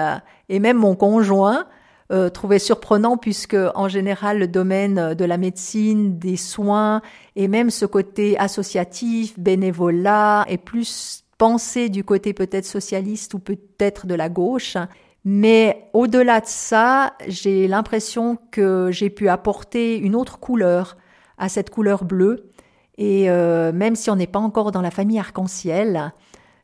et 0.48 0.60
même 0.60 0.76
mon 0.76 0.94
conjoint 0.94 1.66
euh, 2.10 2.28
trouvé 2.28 2.58
surprenant 2.58 3.16
puisque 3.16 3.56
en 3.74 3.88
général 3.88 4.38
le 4.38 4.48
domaine 4.48 5.14
de 5.14 5.24
la 5.24 5.38
médecine, 5.38 6.18
des 6.18 6.36
soins 6.36 7.02
et 7.36 7.46
même 7.46 7.70
ce 7.70 7.86
côté 7.86 8.36
associatif, 8.38 9.38
bénévolat 9.38 10.44
est 10.48 10.58
plus 10.58 11.24
pensé 11.38 11.88
du 11.88 12.02
côté 12.02 12.34
peut-être 12.34 12.66
socialiste 12.66 13.34
ou 13.34 13.38
peut-être 13.38 14.06
de 14.06 14.14
la 14.14 14.28
gauche. 14.28 14.76
Mais 15.24 15.88
au-delà 15.92 16.40
de 16.40 16.46
ça, 16.46 17.14
j'ai 17.28 17.68
l'impression 17.68 18.38
que 18.50 18.88
j'ai 18.90 19.08
pu 19.08 19.28
apporter 19.28 19.96
une 19.96 20.16
autre 20.16 20.38
couleur 20.38 20.96
à 21.38 21.48
cette 21.48 21.70
couleur 21.70 22.04
bleue. 22.04 22.50
Et 22.98 23.30
euh, 23.30 23.72
même 23.72 23.94
si 23.94 24.10
on 24.10 24.16
n'est 24.16 24.26
pas 24.26 24.38
encore 24.38 24.72
dans 24.72 24.82
la 24.82 24.90
famille 24.90 25.18
arc-en-ciel, 25.18 26.12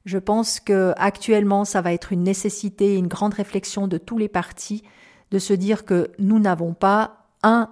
je 0.04 0.18
pense 0.18 0.60
que 0.60 0.92
actuellement 0.96 1.64
ça 1.64 1.80
va 1.80 1.92
être 1.92 2.12
une 2.12 2.22
nécessité, 2.22 2.96
une 2.96 3.08
grande 3.08 3.34
réflexion 3.34 3.86
de 3.86 3.96
tous 3.96 4.18
les 4.18 4.28
partis 4.28 4.82
de 5.30 5.38
se 5.38 5.52
dire 5.52 5.84
que 5.84 6.10
nous 6.18 6.38
n'avons 6.38 6.74
pas 6.74 7.26
un, 7.42 7.70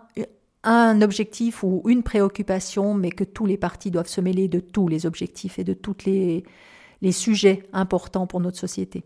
un 0.64 1.02
objectif 1.02 1.62
ou 1.62 1.82
une 1.86 2.02
préoccupation, 2.02 2.94
mais 2.94 3.10
que 3.10 3.24
tous 3.24 3.46
les 3.46 3.56
partis 3.56 3.90
doivent 3.90 4.08
se 4.08 4.20
mêler 4.20 4.48
de 4.48 4.60
tous 4.60 4.88
les 4.88 5.06
objectifs 5.06 5.58
et 5.58 5.64
de 5.64 5.74
tous 5.74 5.96
les, 6.06 6.44
les 7.02 7.12
sujets 7.12 7.68
importants 7.72 8.26
pour 8.26 8.40
notre 8.40 8.58
société. 8.58 9.04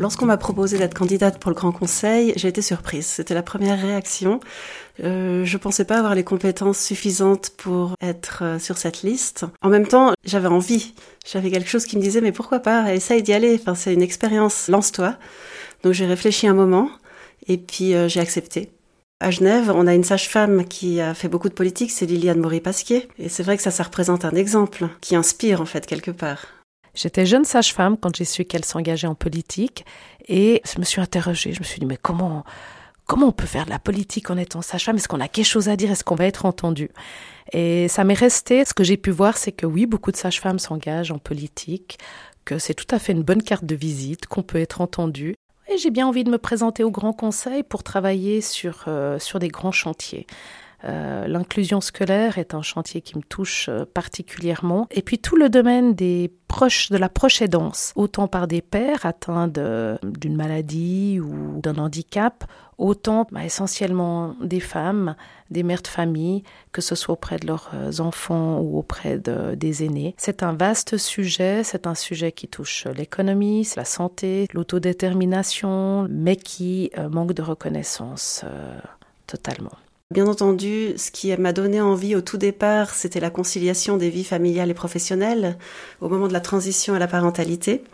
Lorsqu'on 0.00 0.26
m'a 0.26 0.36
proposé 0.36 0.78
d'être 0.78 0.94
candidate 0.94 1.40
pour 1.40 1.50
le 1.50 1.56
Grand 1.56 1.72
Conseil, 1.72 2.32
j'ai 2.36 2.46
été 2.46 2.62
surprise. 2.62 3.04
C'était 3.06 3.34
la 3.34 3.42
première 3.42 3.80
réaction. 3.80 4.38
Euh, 5.02 5.44
je 5.44 5.56
pensais 5.56 5.84
pas 5.84 5.98
avoir 5.98 6.14
les 6.14 6.22
compétences 6.22 6.78
suffisantes 6.78 7.50
pour 7.56 7.94
être 8.00 8.40
euh, 8.42 8.58
sur 8.60 8.78
cette 8.78 9.02
liste. 9.02 9.44
En 9.60 9.68
même 9.68 9.88
temps, 9.88 10.12
j'avais 10.24 10.46
envie. 10.46 10.94
J'avais 11.26 11.50
quelque 11.50 11.68
chose 11.68 11.84
qui 11.84 11.96
me 11.96 12.02
disait 12.02 12.20
mais 12.20 12.30
pourquoi 12.30 12.60
pas 12.60 12.94
Essaye 12.94 13.24
d'y 13.24 13.32
aller. 13.32 13.58
Enfin, 13.60 13.74
c'est 13.74 13.92
une 13.92 14.02
expérience. 14.02 14.68
Lance-toi. 14.68 15.16
Donc 15.82 15.94
j'ai 15.94 16.06
réfléchi 16.06 16.46
un 16.46 16.54
moment 16.54 16.90
et 17.48 17.58
puis 17.58 17.94
euh, 17.94 18.08
j'ai 18.08 18.20
accepté. 18.20 18.70
À 19.18 19.32
Genève, 19.32 19.72
on 19.74 19.88
a 19.88 19.94
une 19.94 20.04
sage-femme 20.04 20.64
qui 20.64 21.00
a 21.00 21.12
fait 21.12 21.26
beaucoup 21.26 21.48
de 21.48 21.54
politique, 21.54 21.90
c'est 21.90 22.06
Liliane 22.06 22.38
Maury-Pasquier. 22.38 23.08
Et 23.18 23.28
c'est 23.28 23.42
vrai 23.42 23.56
que 23.56 23.64
ça, 23.64 23.72
ça 23.72 23.82
représente 23.82 24.24
un 24.24 24.30
exemple 24.30 24.88
qui 25.00 25.16
inspire 25.16 25.60
en 25.60 25.66
fait 25.66 25.86
quelque 25.86 26.12
part. 26.12 26.46
J'étais 26.98 27.26
jeune 27.26 27.44
sage-femme 27.44 27.96
quand 27.96 28.16
j'ai 28.16 28.24
su 28.24 28.44
qu'elle 28.44 28.64
s'engageait 28.64 29.06
en 29.06 29.14
politique 29.14 29.84
et 30.26 30.60
je 30.64 30.80
me 30.80 30.84
suis 30.84 31.00
interrogée. 31.00 31.52
Je 31.52 31.60
me 31.60 31.64
suis 31.64 31.78
dit, 31.78 31.86
mais 31.86 31.96
comment, 31.96 32.42
comment 33.06 33.28
on 33.28 33.32
peut 33.32 33.46
faire 33.46 33.66
de 33.66 33.70
la 33.70 33.78
politique 33.78 34.30
en 34.30 34.36
étant 34.36 34.62
sage-femme? 34.62 34.96
Est-ce 34.96 35.06
qu'on 35.06 35.20
a 35.20 35.28
quelque 35.28 35.46
chose 35.46 35.68
à 35.68 35.76
dire? 35.76 35.92
Est-ce 35.92 36.02
qu'on 36.02 36.16
va 36.16 36.26
être 36.26 36.44
entendu? 36.44 36.90
Et 37.52 37.86
ça 37.86 38.02
m'est 38.02 38.14
resté. 38.14 38.64
Ce 38.64 38.74
que 38.74 38.82
j'ai 38.82 38.96
pu 38.96 39.12
voir, 39.12 39.36
c'est 39.36 39.52
que 39.52 39.64
oui, 39.64 39.86
beaucoup 39.86 40.10
de 40.10 40.16
sages-femmes 40.16 40.58
s'engagent 40.58 41.12
en 41.12 41.18
politique, 41.18 41.98
que 42.44 42.58
c'est 42.58 42.74
tout 42.74 42.92
à 42.92 42.98
fait 42.98 43.12
une 43.12 43.22
bonne 43.22 43.44
carte 43.44 43.64
de 43.64 43.76
visite, 43.76 44.26
qu'on 44.26 44.42
peut 44.42 44.58
être 44.58 44.80
entendu. 44.80 45.36
Et 45.72 45.78
j'ai 45.78 45.90
bien 45.90 46.08
envie 46.08 46.24
de 46.24 46.30
me 46.30 46.38
présenter 46.38 46.82
au 46.82 46.90
Grand 46.90 47.12
Conseil 47.12 47.62
pour 47.62 47.84
travailler 47.84 48.40
sur, 48.40 48.86
euh, 48.88 49.20
sur 49.20 49.38
des 49.38 49.48
grands 49.48 49.70
chantiers. 49.70 50.26
Euh, 50.84 51.26
l'inclusion 51.26 51.80
scolaire 51.80 52.38
est 52.38 52.54
un 52.54 52.62
chantier 52.62 53.00
qui 53.00 53.16
me 53.16 53.22
touche 53.22 53.68
euh, 53.68 53.84
particulièrement. 53.84 54.86
Et 54.90 55.02
puis 55.02 55.18
tout 55.18 55.36
le 55.36 55.48
domaine 55.48 55.94
des 55.94 56.30
proches, 56.46 56.90
de 56.90 56.96
la 56.96 57.08
proche 57.08 57.42
aidance, 57.42 57.92
autant 57.96 58.28
par 58.28 58.46
des 58.46 58.62
pères 58.62 59.04
atteints 59.04 59.48
d'une 59.48 60.36
maladie 60.36 61.18
ou 61.20 61.60
d'un 61.60 61.76
handicap, 61.78 62.44
autant 62.78 63.26
bah, 63.32 63.44
essentiellement 63.44 64.36
des 64.40 64.60
femmes, 64.60 65.16
des 65.50 65.64
mères 65.64 65.82
de 65.82 65.88
famille, 65.88 66.44
que 66.70 66.80
ce 66.80 66.94
soit 66.94 67.14
auprès 67.14 67.38
de 67.38 67.48
leurs 67.48 67.70
euh, 67.74 67.98
enfants 67.98 68.60
ou 68.60 68.78
auprès 68.78 69.18
de, 69.18 69.56
des 69.56 69.84
aînés. 69.84 70.14
C'est 70.16 70.44
un 70.44 70.52
vaste 70.52 70.96
sujet, 70.96 71.64
c'est 71.64 71.88
un 71.88 71.96
sujet 71.96 72.30
qui 72.30 72.46
touche 72.46 72.86
l'économie, 72.86 73.68
la 73.76 73.84
santé, 73.84 74.46
l'autodétermination, 74.54 76.06
mais 76.08 76.36
qui 76.36 76.92
manque 77.10 77.32
de 77.32 77.42
reconnaissance 77.42 78.44
totalement. 79.26 79.72
Bien 80.10 80.26
entendu, 80.26 80.94
ce 80.96 81.10
qui 81.10 81.36
m'a 81.36 81.52
donné 81.52 81.82
envie 81.82 82.16
au 82.16 82.22
tout 82.22 82.38
départ, 82.38 82.94
c'était 82.94 83.20
la 83.20 83.28
conciliation 83.28 83.98
des 83.98 84.08
vies 84.08 84.24
familiales 84.24 84.70
et 84.70 84.74
professionnelles 84.74 85.58
au 86.00 86.08
moment 86.08 86.28
de 86.28 86.32
la 86.32 86.40
transition 86.40 86.94
à 86.94 86.98
la 86.98 87.06
parentalité. 87.06 87.84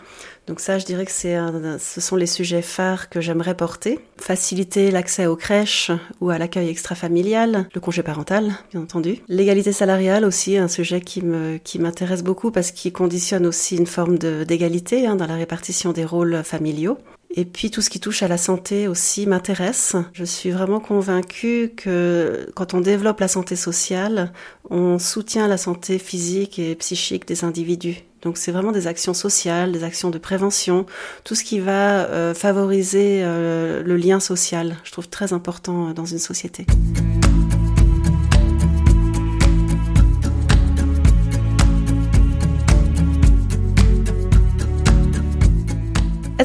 Donc 0.47 0.61
ça, 0.61 0.78
je 0.78 0.85
dirais 0.85 1.06
que 1.06 1.11
c'est 1.11 1.37
ce 1.80 2.00
sont 2.00 2.14
les 2.14 2.28
sujets 2.28 2.62
phares 2.62 3.09
que 3.09 3.21
j'aimerais 3.21 3.56
porter. 3.56 3.99
Faciliter 4.16 4.92
l'accès 4.92 5.26
aux 5.26 5.35
crèches 5.35 5.90
ou 6.21 6.30
à 6.30 6.38
l'accueil 6.38 6.68
extra-familial, 6.68 7.68
le 7.75 7.80
congé 7.80 8.04
parental, 8.04 8.52
bien 8.71 8.83
entendu. 8.83 9.18
L'égalité 9.26 9.73
salariale 9.73 10.25
aussi, 10.25 10.56
un 10.56 10.68
sujet 10.68 11.00
qui 11.00 11.21
me 11.21 11.56
qui 11.56 11.80
m'intéresse 11.80 12.23
beaucoup 12.23 12.52
parce 12.52 12.71
qu'il 12.71 12.92
conditionne 12.92 13.44
aussi 13.44 13.76
une 13.76 13.88
forme 13.88 14.18
d'égalité 14.18 15.09
hein, 15.09 15.16
dans 15.16 15.26
la 15.26 15.35
répartition 15.35 15.90
des 15.90 16.04
rôles 16.04 16.44
familiaux. 16.44 16.97
Et 17.37 17.45
puis 17.45 17.71
tout 17.73 17.83
ce 17.83 17.91
qui 17.91 17.99
touche 17.99 18.23
à 18.23 18.29
la 18.29 18.38
santé 18.38 18.87
aussi 18.87 19.26
m'intéresse. 19.26 19.97
Je 20.12 20.25
suis 20.25 20.53
vraiment 20.53 20.79
convaincue 20.79 21.73
que 21.76 22.49
quand 22.55 22.75
on 22.75 22.81
développe 22.81 23.19
la 23.19 23.26
santé 23.26 23.57
sociale, 23.57 24.33
on 24.71 25.00
soutient 25.00 25.49
la 25.49 25.57
santé 25.57 25.99
physique 25.99 26.61
et 26.61 26.76
psychique 26.76 27.26
des 27.26 27.43
individus. 27.43 28.05
Donc 28.23 28.38
c'est 28.38 28.53
vraiment 28.53 28.71
des 28.71 28.87
actions 28.87 29.14
sociales, 29.14 29.73
des 29.73 29.83
actions 29.83 30.11
de 30.11 30.19
prévention, 30.19 30.87
tout 31.25 31.35
ce 31.35 31.43
qui 31.43 31.59
va 31.59 32.07
euh, 32.07 32.35
favoriser 32.35 33.23
euh, 33.25 33.83
le 33.83 33.97
lien 33.97 34.21
social. 34.21 34.76
Je 34.85 34.93
trouve 34.93 35.09
très 35.09 35.33
important 35.33 35.93
dans 35.93 36.07
une 36.07 36.21
société. 36.21 36.67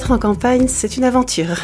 En 0.10 0.18
campagne, 0.18 0.68
c'est 0.68 0.98
une 0.98 1.04
aventure. 1.04 1.58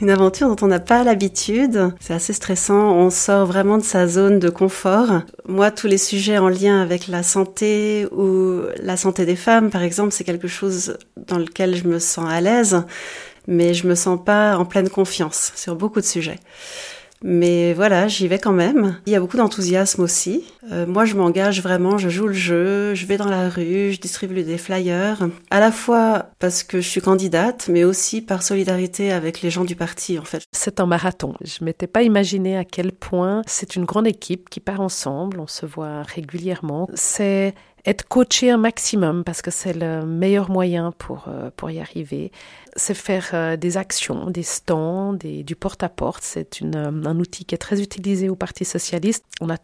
Une 0.00 0.08
aventure 0.08 0.48
dont 0.48 0.64
on 0.64 0.68
n'a 0.68 0.80
pas 0.80 1.04
l'habitude. 1.04 1.92
C'est 2.00 2.14
assez 2.14 2.32
stressant. 2.32 2.92
On 2.92 3.10
sort 3.10 3.44
vraiment 3.44 3.76
de 3.76 3.82
sa 3.82 4.06
zone 4.06 4.38
de 4.38 4.48
confort. 4.48 5.20
Moi, 5.46 5.70
tous 5.70 5.86
les 5.86 5.98
sujets 5.98 6.38
en 6.38 6.48
lien 6.48 6.80
avec 6.80 7.08
la 7.08 7.22
santé 7.22 8.06
ou 8.10 8.62
la 8.82 8.96
santé 8.96 9.26
des 9.26 9.36
femmes, 9.36 9.68
par 9.68 9.82
exemple, 9.82 10.12
c'est 10.12 10.24
quelque 10.24 10.48
chose 10.48 10.96
dans 11.26 11.36
lequel 11.36 11.76
je 11.76 11.84
me 11.84 11.98
sens 11.98 12.24
à 12.30 12.40
l'aise, 12.40 12.84
mais 13.46 13.74
je 13.74 13.86
me 13.86 13.94
sens 13.94 14.18
pas 14.24 14.56
en 14.56 14.64
pleine 14.64 14.88
confiance 14.88 15.52
sur 15.54 15.76
beaucoup 15.76 16.00
de 16.00 16.06
sujets. 16.06 16.40
Mais 17.22 17.72
voilà, 17.72 18.08
j'y 18.08 18.28
vais 18.28 18.38
quand 18.38 18.52
même. 18.52 18.98
Il 19.06 19.12
y 19.12 19.16
a 19.16 19.20
beaucoup 19.20 19.36
d'enthousiasme 19.36 20.02
aussi. 20.02 20.44
Euh, 20.70 20.86
moi, 20.86 21.04
je 21.04 21.14
m'engage 21.14 21.62
vraiment, 21.62 21.98
je 21.98 22.08
joue 22.08 22.28
le 22.28 22.32
jeu, 22.32 22.94
je 22.94 23.06
vais 23.06 23.16
dans 23.16 23.28
la 23.28 23.48
rue, 23.48 23.92
je 23.92 24.00
distribue 24.00 24.42
des 24.42 24.58
flyers, 24.58 25.28
à 25.50 25.60
la 25.60 25.72
fois 25.72 26.26
parce 26.38 26.62
que 26.62 26.80
je 26.80 26.88
suis 26.88 27.00
candidate, 27.00 27.68
mais 27.68 27.84
aussi 27.84 28.22
par 28.22 28.42
solidarité 28.42 29.12
avec 29.12 29.42
les 29.42 29.50
gens 29.50 29.64
du 29.64 29.76
parti, 29.76 30.18
en 30.18 30.24
fait. 30.24 30.44
C'est 30.52 30.80
un 30.80 30.86
marathon. 30.86 31.34
Je 31.44 31.64
m'étais 31.64 31.86
pas 31.86 32.02
imaginé 32.02 32.56
à 32.56 32.64
quel 32.64 32.92
point 32.92 33.42
c'est 33.46 33.76
une 33.76 33.84
grande 33.84 34.06
équipe 34.06 34.48
qui 34.48 34.60
part 34.60 34.80
ensemble, 34.80 35.40
on 35.40 35.46
se 35.46 35.66
voit 35.66 36.02
régulièrement. 36.02 36.88
C'est 36.94 37.54
être 37.84 38.06
coaché 38.08 38.50
un 38.50 38.58
maximum 38.58 39.24
parce 39.24 39.42
que 39.42 39.50
c'est 39.50 39.72
le 39.72 40.04
meilleur 40.04 40.50
moyen 40.50 40.92
pour, 40.92 41.26
euh, 41.28 41.50
pour 41.56 41.70
y 41.70 41.80
arriver. 41.80 42.32
C'est 42.76 42.94
faire 42.94 43.30
euh, 43.32 43.56
des 43.56 43.76
actions, 43.76 44.30
des 44.30 44.42
stands, 44.42 45.14
du 45.14 45.56
porte-à-porte. 45.56 46.22
C'est 46.22 46.62
euh, 46.62 47.04
un 47.04 47.18
outil 47.18 47.44
qui 47.44 47.54
est 47.54 47.58
très 47.58 47.80
utilisé 47.82 48.28
au 48.28 48.36
Parti 48.36 48.64
socialiste. 48.64 49.24
On 49.40 49.50
a 49.50 49.56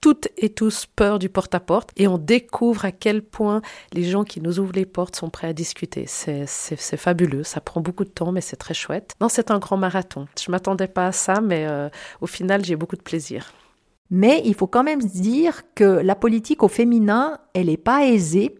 toutes 0.00 0.28
et 0.36 0.48
tous 0.48 0.86
peur 0.96 1.20
du 1.20 1.28
porte-à-porte 1.28 1.90
et 1.96 2.08
on 2.08 2.18
découvre 2.18 2.84
à 2.84 2.90
quel 2.90 3.22
point 3.22 3.62
les 3.92 4.02
gens 4.02 4.24
qui 4.24 4.40
nous 4.40 4.58
ouvrent 4.58 4.74
les 4.74 4.86
portes 4.86 5.14
sont 5.14 5.30
prêts 5.30 5.46
à 5.46 5.52
discuter. 5.52 6.06
C'est 6.08 6.76
fabuleux, 6.96 7.44
ça 7.44 7.60
prend 7.60 7.80
beaucoup 7.80 8.04
de 8.04 8.10
temps 8.10 8.32
mais 8.32 8.40
c'est 8.40 8.56
très 8.56 8.74
chouette. 8.74 9.14
Non, 9.20 9.28
c'est 9.28 9.52
un 9.52 9.60
grand 9.60 9.76
marathon. 9.76 10.26
Je 10.44 10.50
m'attendais 10.50 10.88
pas 10.88 11.06
à 11.06 11.12
ça 11.12 11.40
mais 11.40 11.68
au 12.20 12.26
final 12.26 12.64
j'ai 12.64 12.74
beaucoup 12.74 12.96
de 12.96 13.02
plaisir. 13.02 13.52
Mais 14.14 14.42
il 14.44 14.52
faut 14.54 14.66
quand 14.66 14.84
même 14.84 15.02
dire 15.02 15.62
que 15.74 15.84
la 15.84 16.14
politique 16.14 16.62
au 16.62 16.68
féminin, 16.68 17.38
elle 17.54 17.66
n'est 17.66 17.78
pas 17.78 18.04
aisée. 18.04 18.54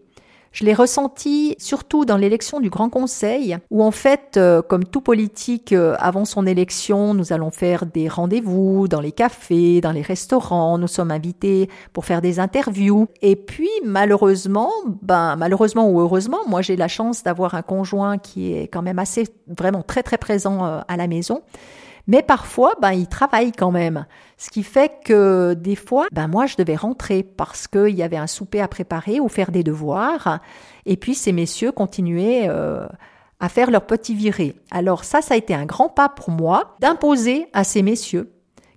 Je 0.51 0.65
l'ai 0.65 0.73
ressenti 0.73 1.55
surtout 1.59 2.05
dans 2.05 2.17
l'élection 2.17 2.59
du 2.59 2.71
Grand 2.71 2.89
Conseil, 2.89 3.57
où 3.69 3.83
en 3.83 3.91
fait, 3.91 4.37
euh, 4.37 4.63
comme 4.63 4.83
tout 4.83 5.01
politique, 5.01 5.71
euh, 5.71 5.95
avant 5.99 6.25
son 6.25 6.47
élection, 6.47 7.13
nous 7.13 7.33
allons 7.33 7.51
faire 7.51 7.85
des 7.85 8.07
rendez-vous 8.07 8.87
dans 8.87 8.99
les 8.99 9.11
cafés, 9.11 9.79
dans 9.79 9.91
les 9.91 10.01
restaurants, 10.01 10.79
nous 10.79 10.87
sommes 10.87 11.11
invités 11.11 11.69
pour 11.91 12.05
faire 12.05 12.21
des 12.21 12.39
interviews. 12.39 13.07
Et 13.21 13.35
puis, 13.35 13.69
malheureusement, 13.85 14.71
ben, 15.03 15.35
malheureusement 15.35 15.87
ou 15.87 15.99
heureusement, 15.99 16.39
moi 16.47 16.63
j'ai 16.63 16.75
la 16.75 16.87
chance 16.87 17.21
d'avoir 17.21 17.53
un 17.53 17.61
conjoint 17.61 18.17
qui 18.17 18.53
est 18.53 18.67
quand 18.67 18.81
même 18.81 18.97
assez, 18.97 19.27
vraiment 19.47 19.83
très 19.83 20.01
très 20.01 20.17
présent 20.17 20.65
euh, 20.65 20.81
à 20.87 20.97
la 20.97 21.05
maison. 21.05 21.43
Mais 22.07 22.21
parfois, 22.21 22.73
ben, 22.81 22.91
il 22.91 23.07
travaille 23.07 23.51
quand 23.51 23.71
même. 23.71 24.05
Ce 24.37 24.49
qui 24.49 24.63
fait 24.63 24.91
que 25.05 25.53
des 25.53 25.75
fois, 25.75 26.07
ben, 26.11 26.27
moi, 26.27 26.45
je 26.45 26.55
devais 26.57 26.75
rentrer 26.75 27.23
parce 27.23 27.67
qu'il 27.67 27.95
y 27.95 28.03
avait 28.03 28.17
un 28.17 28.27
souper 28.27 28.61
à 28.61 28.67
préparer 28.67 29.19
ou 29.19 29.29
faire 29.29 29.51
des 29.51 29.63
devoirs. 29.63 30.39
Et 30.85 30.97
puis, 30.97 31.15
ces 31.15 31.31
messieurs 31.31 31.71
continuaient 31.71 32.47
euh, 32.49 32.85
à 33.39 33.49
faire 33.49 33.71
leur 33.71 33.85
petit 33.85 34.15
viré. 34.15 34.55
Alors 34.71 35.03
ça, 35.03 35.21
ça 35.21 35.33
a 35.33 35.37
été 35.37 35.53
un 35.53 35.65
grand 35.65 35.89
pas 35.89 36.07
pour 36.07 36.29
moi 36.29 36.75
d'imposer 36.79 37.47
à 37.51 37.65
ces 37.65 37.81
messieurs 37.81 38.31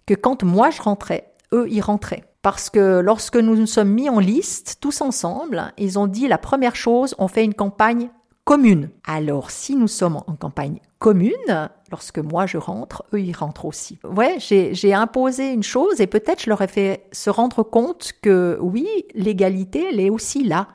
que 0.06 0.14
quand 0.14 0.42
moi 0.42 0.70
je 0.70 0.82
rentrais, 0.82 1.32
eux, 1.52 1.66
ils 1.70 1.80
rentraient. 1.80 2.24
Parce 2.42 2.70
que 2.70 3.00
lorsque 3.00 3.36
nous 3.36 3.56
nous 3.56 3.66
sommes 3.66 3.90
mis 3.90 4.08
en 4.08 4.18
liste, 4.18 4.78
tous 4.80 5.00
ensemble, 5.00 5.72
ils 5.78 5.98
ont 5.98 6.06
dit 6.06 6.28
la 6.28 6.38
première 6.38 6.76
chose, 6.76 7.14
on 7.18 7.28
fait 7.28 7.44
une 7.44 7.54
campagne 7.54 8.08
commune. 8.46 8.90
Alors, 9.04 9.50
si 9.50 9.74
nous 9.74 9.88
sommes 9.88 10.16
en 10.16 10.36
campagne 10.36 10.78
commune, 11.00 11.68
lorsque 11.90 12.18
moi 12.18 12.46
je 12.46 12.56
rentre, 12.56 13.04
eux 13.12 13.20
ils 13.20 13.36
rentrent 13.36 13.66
aussi. 13.66 13.98
Ouais, 14.04 14.36
j'ai 14.38 14.94
imposé 14.94 15.52
une 15.52 15.64
chose 15.64 16.00
et 16.00 16.06
peut-être 16.06 16.44
je 16.44 16.48
leur 16.48 16.62
ai 16.62 16.68
fait 16.68 17.02
se 17.12 17.28
rendre 17.28 17.64
compte 17.64 18.12
que 18.22 18.56
oui, 18.62 18.88
l'égalité, 19.14 19.88
elle 19.90 20.00
est 20.00 20.10
aussi 20.10 20.44
là. 20.44 20.68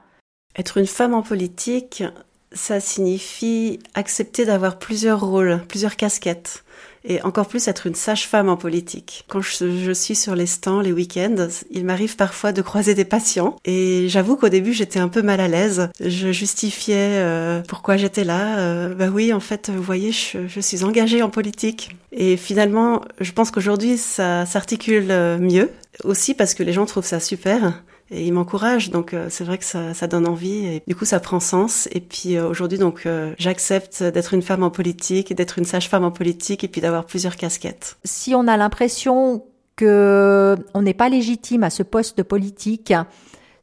Être 0.58 0.78
une 0.78 0.86
femme 0.86 1.14
en 1.14 1.22
politique, 1.22 2.04
ça 2.52 2.82
signifie 2.82 3.80
accepter 3.94 4.46
d'avoir 4.46 4.78
plusieurs 4.78 5.22
rôles, 5.22 5.62
plusieurs 5.70 5.96
casquettes 5.96 6.66
et 7.04 7.22
encore 7.24 7.48
plus 7.48 7.68
être 7.68 7.88
une 7.88 7.96
sage-femme 7.96 8.50
en 8.50 8.58
politique. 8.58 9.26
Quand 9.28 9.42
je, 9.42 9.92
suis 9.94 10.16
sur 10.16 10.36
les 10.36 10.46
stands 10.46 10.82
les 10.82 10.92
week-ends, 10.92 11.48
il 11.72 11.86
m'arrive 11.86 12.16
parfois 12.16 12.52
de 12.52 12.62
croiser 12.62 12.94
des 12.94 13.06
patients 13.06 13.56
et 13.66 14.08
j'avoue 14.08 14.36
qu'au 14.36 14.50
début 14.50 14.74
j'étais 14.74 15.00
un 15.00 15.08
peu 15.08 15.22
mal 15.22 15.40
à 15.40 15.48
l'aise. 15.48 15.90
Je 16.00 16.32
justifiais 16.32 17.18
euh, 17.18 17.62
pourquoi 17.68 17.98
j'étais 17.98 18.24
là. 18.24 18.60
Euh, 18.60 18.94
bah 18.94 19.10
oui, 19.14 19.34
en 19.34 19.40
fait, 19.40 19.70
vous 19.70 19.82
voyez, 19.82 20.12
je, 20.12 20.48
je 20.48 20.60
suis 20.60 20.84
engagée 20.84 21.22
en 21.22 21.30
politique. 21.30 21.96
Et 22.12 22.38
finalement, 22.38 23.02
je 23.20 23.32
pense 23.32 23.52
qu'aujourd'hui 23.52 23.98
ça 23.98 24.46
s'articule 24.46 25.08
mieux 25.40 25.72
aussi 26.04 26.34
parce 26.34 26.54
que 26.54 26.64
les 26.64 26.74
gens 26.74 26.86
trouvent 26.86 27.06
ça 27.06 27.20
super 27.20 27.74
et 28.12 28.28
il 28.28 28.34
m'encourage. 28.34 28.92
Donc 28.92 29.14
euh, 29.14 29.28
c'est 29.30 29.44
vrai 29.44 29.58
que 29.58 29.66
ça, 29.66 29.94
ça, 29.94 30.08
donne 30.08 30.28
envie 30.28 30.66
et 30.66 30.84
du 30.86 30.96
coup 30.96 31.06
ça 31.06 31.20
prend 31.20 31.40
sens. 31.40 31.88
Et 31.92 32.02
puis 32.02 32.36
euh, 32.38 32.48
aujourd'hui 32.48 32.78
donc 32.78 33.06
euh, 33.06 33.34
j'accepte 33.38 34.04
d'être 34.04 34.34
une 34.34 34.42
femme 34.42 34.64
en 34.64 34.70
politique, 34.70 35.34
d'être 35.34 35.58
une 35.58 35.66
sage-femme 35.66 36.04
en 36.04 36.12
politique 36.12 36.64
et 36.64 36.68
puis 36.68 36.82
d'avoir 36.82 37.06
plusieurs 37.06 37.36
casquettes. 37.36 37.98
Si 38.04 38.36
on 38.36 38.48
a 38.48 38.58
l'impression 38.58 39.46
que 39.78 40.56
on 40.74 40.82
n'est 40.82 40.94
pas 40.94 41.10
légitime 41.10 41.64
à 41.64 41.70
ce 41.70 41.82
poste 41.84 42.18
de 42.18 42.24
politique, 42.24 42.94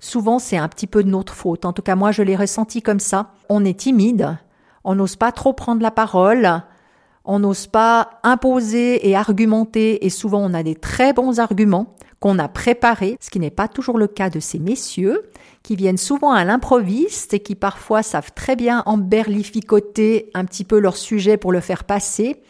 souvent 0.00 0.38
c'est 0.38 0.56
un 0.56 0.68
petit 0.68 0.86
peu 0.86 1.04
de 1.04 1.10
notre 1.10 1.34
faute. 1.34 1.64
En 1.64 1.72
tout 1.72 1.82
cas 1.82 1.94
moi 1.94 2.10
je 2.10 2.22
l'ai 2.22 2.36
ressenti 2.36 2.82
comme 2.82 3.00
ça. 3.00 3.32
On 3.48 3.64
est 3.64 3.78
timide, 3.78 4.38
on 4.82 4.94
n'ose 4.94 5.16
pas 5.16 5.30
trop 5.30 5.52
prendre 5.52 5.82
la 5.82 5.90
parole. 5.90 6.62
On 7.30 7.40
n'ose 7.40 7.66
pas 7.66 8.12
imposer 8.22 9.06
et 9.06 9.14
argumenter 9.14 10.06
et 10.06 10.08
souvent 10.08 10.42
on 10.42 10.54
a 10.54 10.62
des 10.62 10.74
très 10.74 11.12
bons 11.12 11.40
arguments 11.40 11.94
qu'on 12.20 12.38
a 12.38 12.48
préparé, 12.48 13.16
ce 13.20 13.30
qui 13.30 13.38
n'est 13.38 13.50
pas 13.50 13.68
toujours 13.68 13.98
le 13.98 14.08
cas 14.08 14.30
de 14.30 14.40
ces 14.40 14.58
messieurs, 14.58 15.22
qui 15.62 15.76
viennent 15.76 15.98
souvent 15.98 16.32
à 16.32 16.44
l'improviste 16.44 17.34
et 17.34 17.40
qui 17.40 17.54
parfois 17.54 18.02
savent 18.02 18.32
très 18.34 18.56
bien 18.56 18.82
emberlificoter 18.86 20.30
un 20.34 20.44
petit 20.44 20.64
peu 20.64 20.78
leur 20.78 20.96
sujet 20.96 21.36
pour 21.36 21.52
le 21.52 21.60
faire 21.60 21.84
passer. 21.84 22.42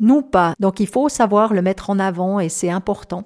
Nous 0.00 0.22
pas. 0.22 0.54
Donc 0.60 0.80
il 0.80 0.86
faut 0.86 1.08
savoir 1.08 1.54
le 1.54 1.62
mettre 1.62 1.90
en 1.90 1.98
avant 1.98 2.40
et 2.40 2.48
c'est 2.48 2.70
important. 2.70 3.24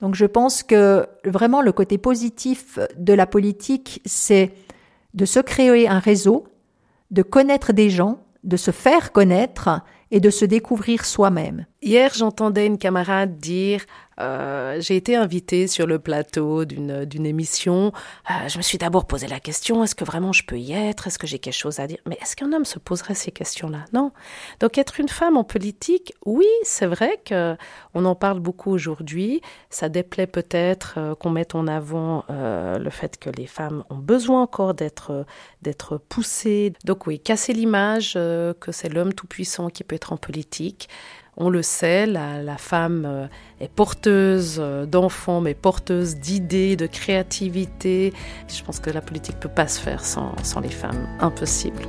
Donc 0.00 0.14
je 0.14 0.26
pense 0.26 0.62
que 0.62 1.06
vraiment 1.24 1.62
le 1.62 1.72
côté 1.72 1.98
positif 1.98 2.78
de 2.96 3.12
la 3.12 3.26
politique, 3.26 4.02
c'est 4.04 4.52
de 5.14 5.24
se 5.24 5.40
créer 5.40 5.88
un 5.88 5.98
réseau, 5.98 6.44
de 7.10 7.22
connaître 7.22 7.72
des 7.72 7.88
gens, 7.88 8.18
de 8.44 8.56
se 8.56 8.70
faire 8.70 9.12
connaître 9.12 9.80
et 10.10 10.20
de 10.20 10.30
se 10.30 10.44
découvrir 10.44 11.04
soi-même. 11.04 11.66
Hier, 11.82 12.12
j'entendais 12.14 12.66
une 12.66 12.78
camarade 12.78 13.38
dire 13.38 13.84
Euh, 14.18 14.80
j'ai 14.80 14.96
été 14.96 15.14
invitée 15.14 15.66
sur 15.66 15.86
le 15.86 15.98
plateau 15.98 16.64
d'une 16.64 17.26
émission. 17.26 17.92
Euh, 18.30 18.48
je 18.48 18.56
me 18.56 18.62
suis 18.62 18.78
d'abord 18.78 19.06
posé 19.06 19.26
la 19.26 19.40
question 19.40 19.84
est-ce 19.84 19.94
que 19.94 20.04
vraiment 20.04 20.32
je 20.32 20.44
peux 20.44 20.58
y 20.58 20.72
être? 20.72 21.06
Est-ce 21.06 21.18
que 21.18 21.26
j'ai 21.26 21.38
quelque 21.38 21.54
chose 21.54 21.80
à 21.80 21.86
dire? 21.86 21.98
Mais 22.06 22.18
est-ce 22.22 22.36
qu'un 22.36 22.52
homme 22.52 22.64
se 22.64 22.78
poserait 22.78 23.14
ces 23.14 23.30
questions-là? 23.30 23.84
Non. 23.92 24.12
Donc 24.60 24.78
être 24.78 25.00
une 25.00 25.08
femme 25.08 25.36
en 25.36 25.44
politique, 25.44 26.14
oui, 26.24 26.46
c'est 26.62 26.86
vrai 26.86 27.20
que 27.24 27.56
on 27.94 28.04
en 28.04 28.14
parle 28.14 28.40
beaucoup 28.40 28.70
aujourd'hui. 28.70 29.40
Ça 29.70 29.88
déplaît 29.88 30.26
peut-être 30.26 30.94
euh, 30.96 31.14
qu'on 31.14 31.30
mette 31.30 31.54
en 31.54 31.66
avant 31.66 32.24
le 32.28 32.90
fait 32.90 33.18
que 33.18 33.30
les 33.30 33.46
femmes 33.46 33.84
ont 33.90 33.96
besoin 33.96 34.42
encore 34.42 34.74
d'être 34.74 35.26
d'être 35.62 35.98
poussées. 35.98 36.72
Donc 36.84 37.06
oui, 37.06 37.18
casser 37.18 37.52
l'image 37.52 38.14
que 38.14 38.72
c'est 38.72 38.88
l'homme 38.88 39.12
tout 39.12 39.26
puissant 39.26 39.68
qui 39.68 39.84
peut 39.84 39.96
être 39.96 40.12
en 40.12 40.16
politique. 40.16 40.88
On 41.38 41.50
le 41.50 41.62
sait, 41.62 42.06
la, 42.06 42.56
femme 42.56 43.04
euh, 43.06 43.26
est 43.60 43.68
porteuse 43.68 44.56
euh, 44.58 44.86
d'enfants, 44.86 45.42
mais 45.42 45.52
porteuse 45.52 46.16
d'idées, 46.16 46.76
de 46.76 46.86
créativité. 46.86 48.14
Je 48.48 48.62
pense 48.62 48.80
que 48.80 48.88
la 48.88 49.02
politique 49.02 49.36
ne 49.36 49.40
peut 49.40 49.50
pas 49.50 49.68
se 49.68 49.78
faire 49.78 50.02
sans, 50.02 50.34
sans 50.42 50.60
les 50.60 50.70
femmes. 50.70 51.06
Impossible. 51.20 51.82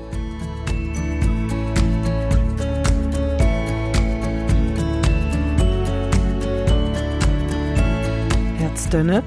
Herzstonne, 8.59 9.23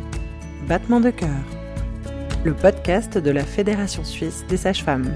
battement 0.69 1.01
de 1.01 1.09
cœur. 1.09 1.31
Le 2.45 2.53
podcast 2.53 3.17
de 3.17 3.31
la 3.31 3.45
Fédération 3.45 4.05
suisse 4.05 4.45
des 4.51 4.59
sages-femmes. 4.59 5.15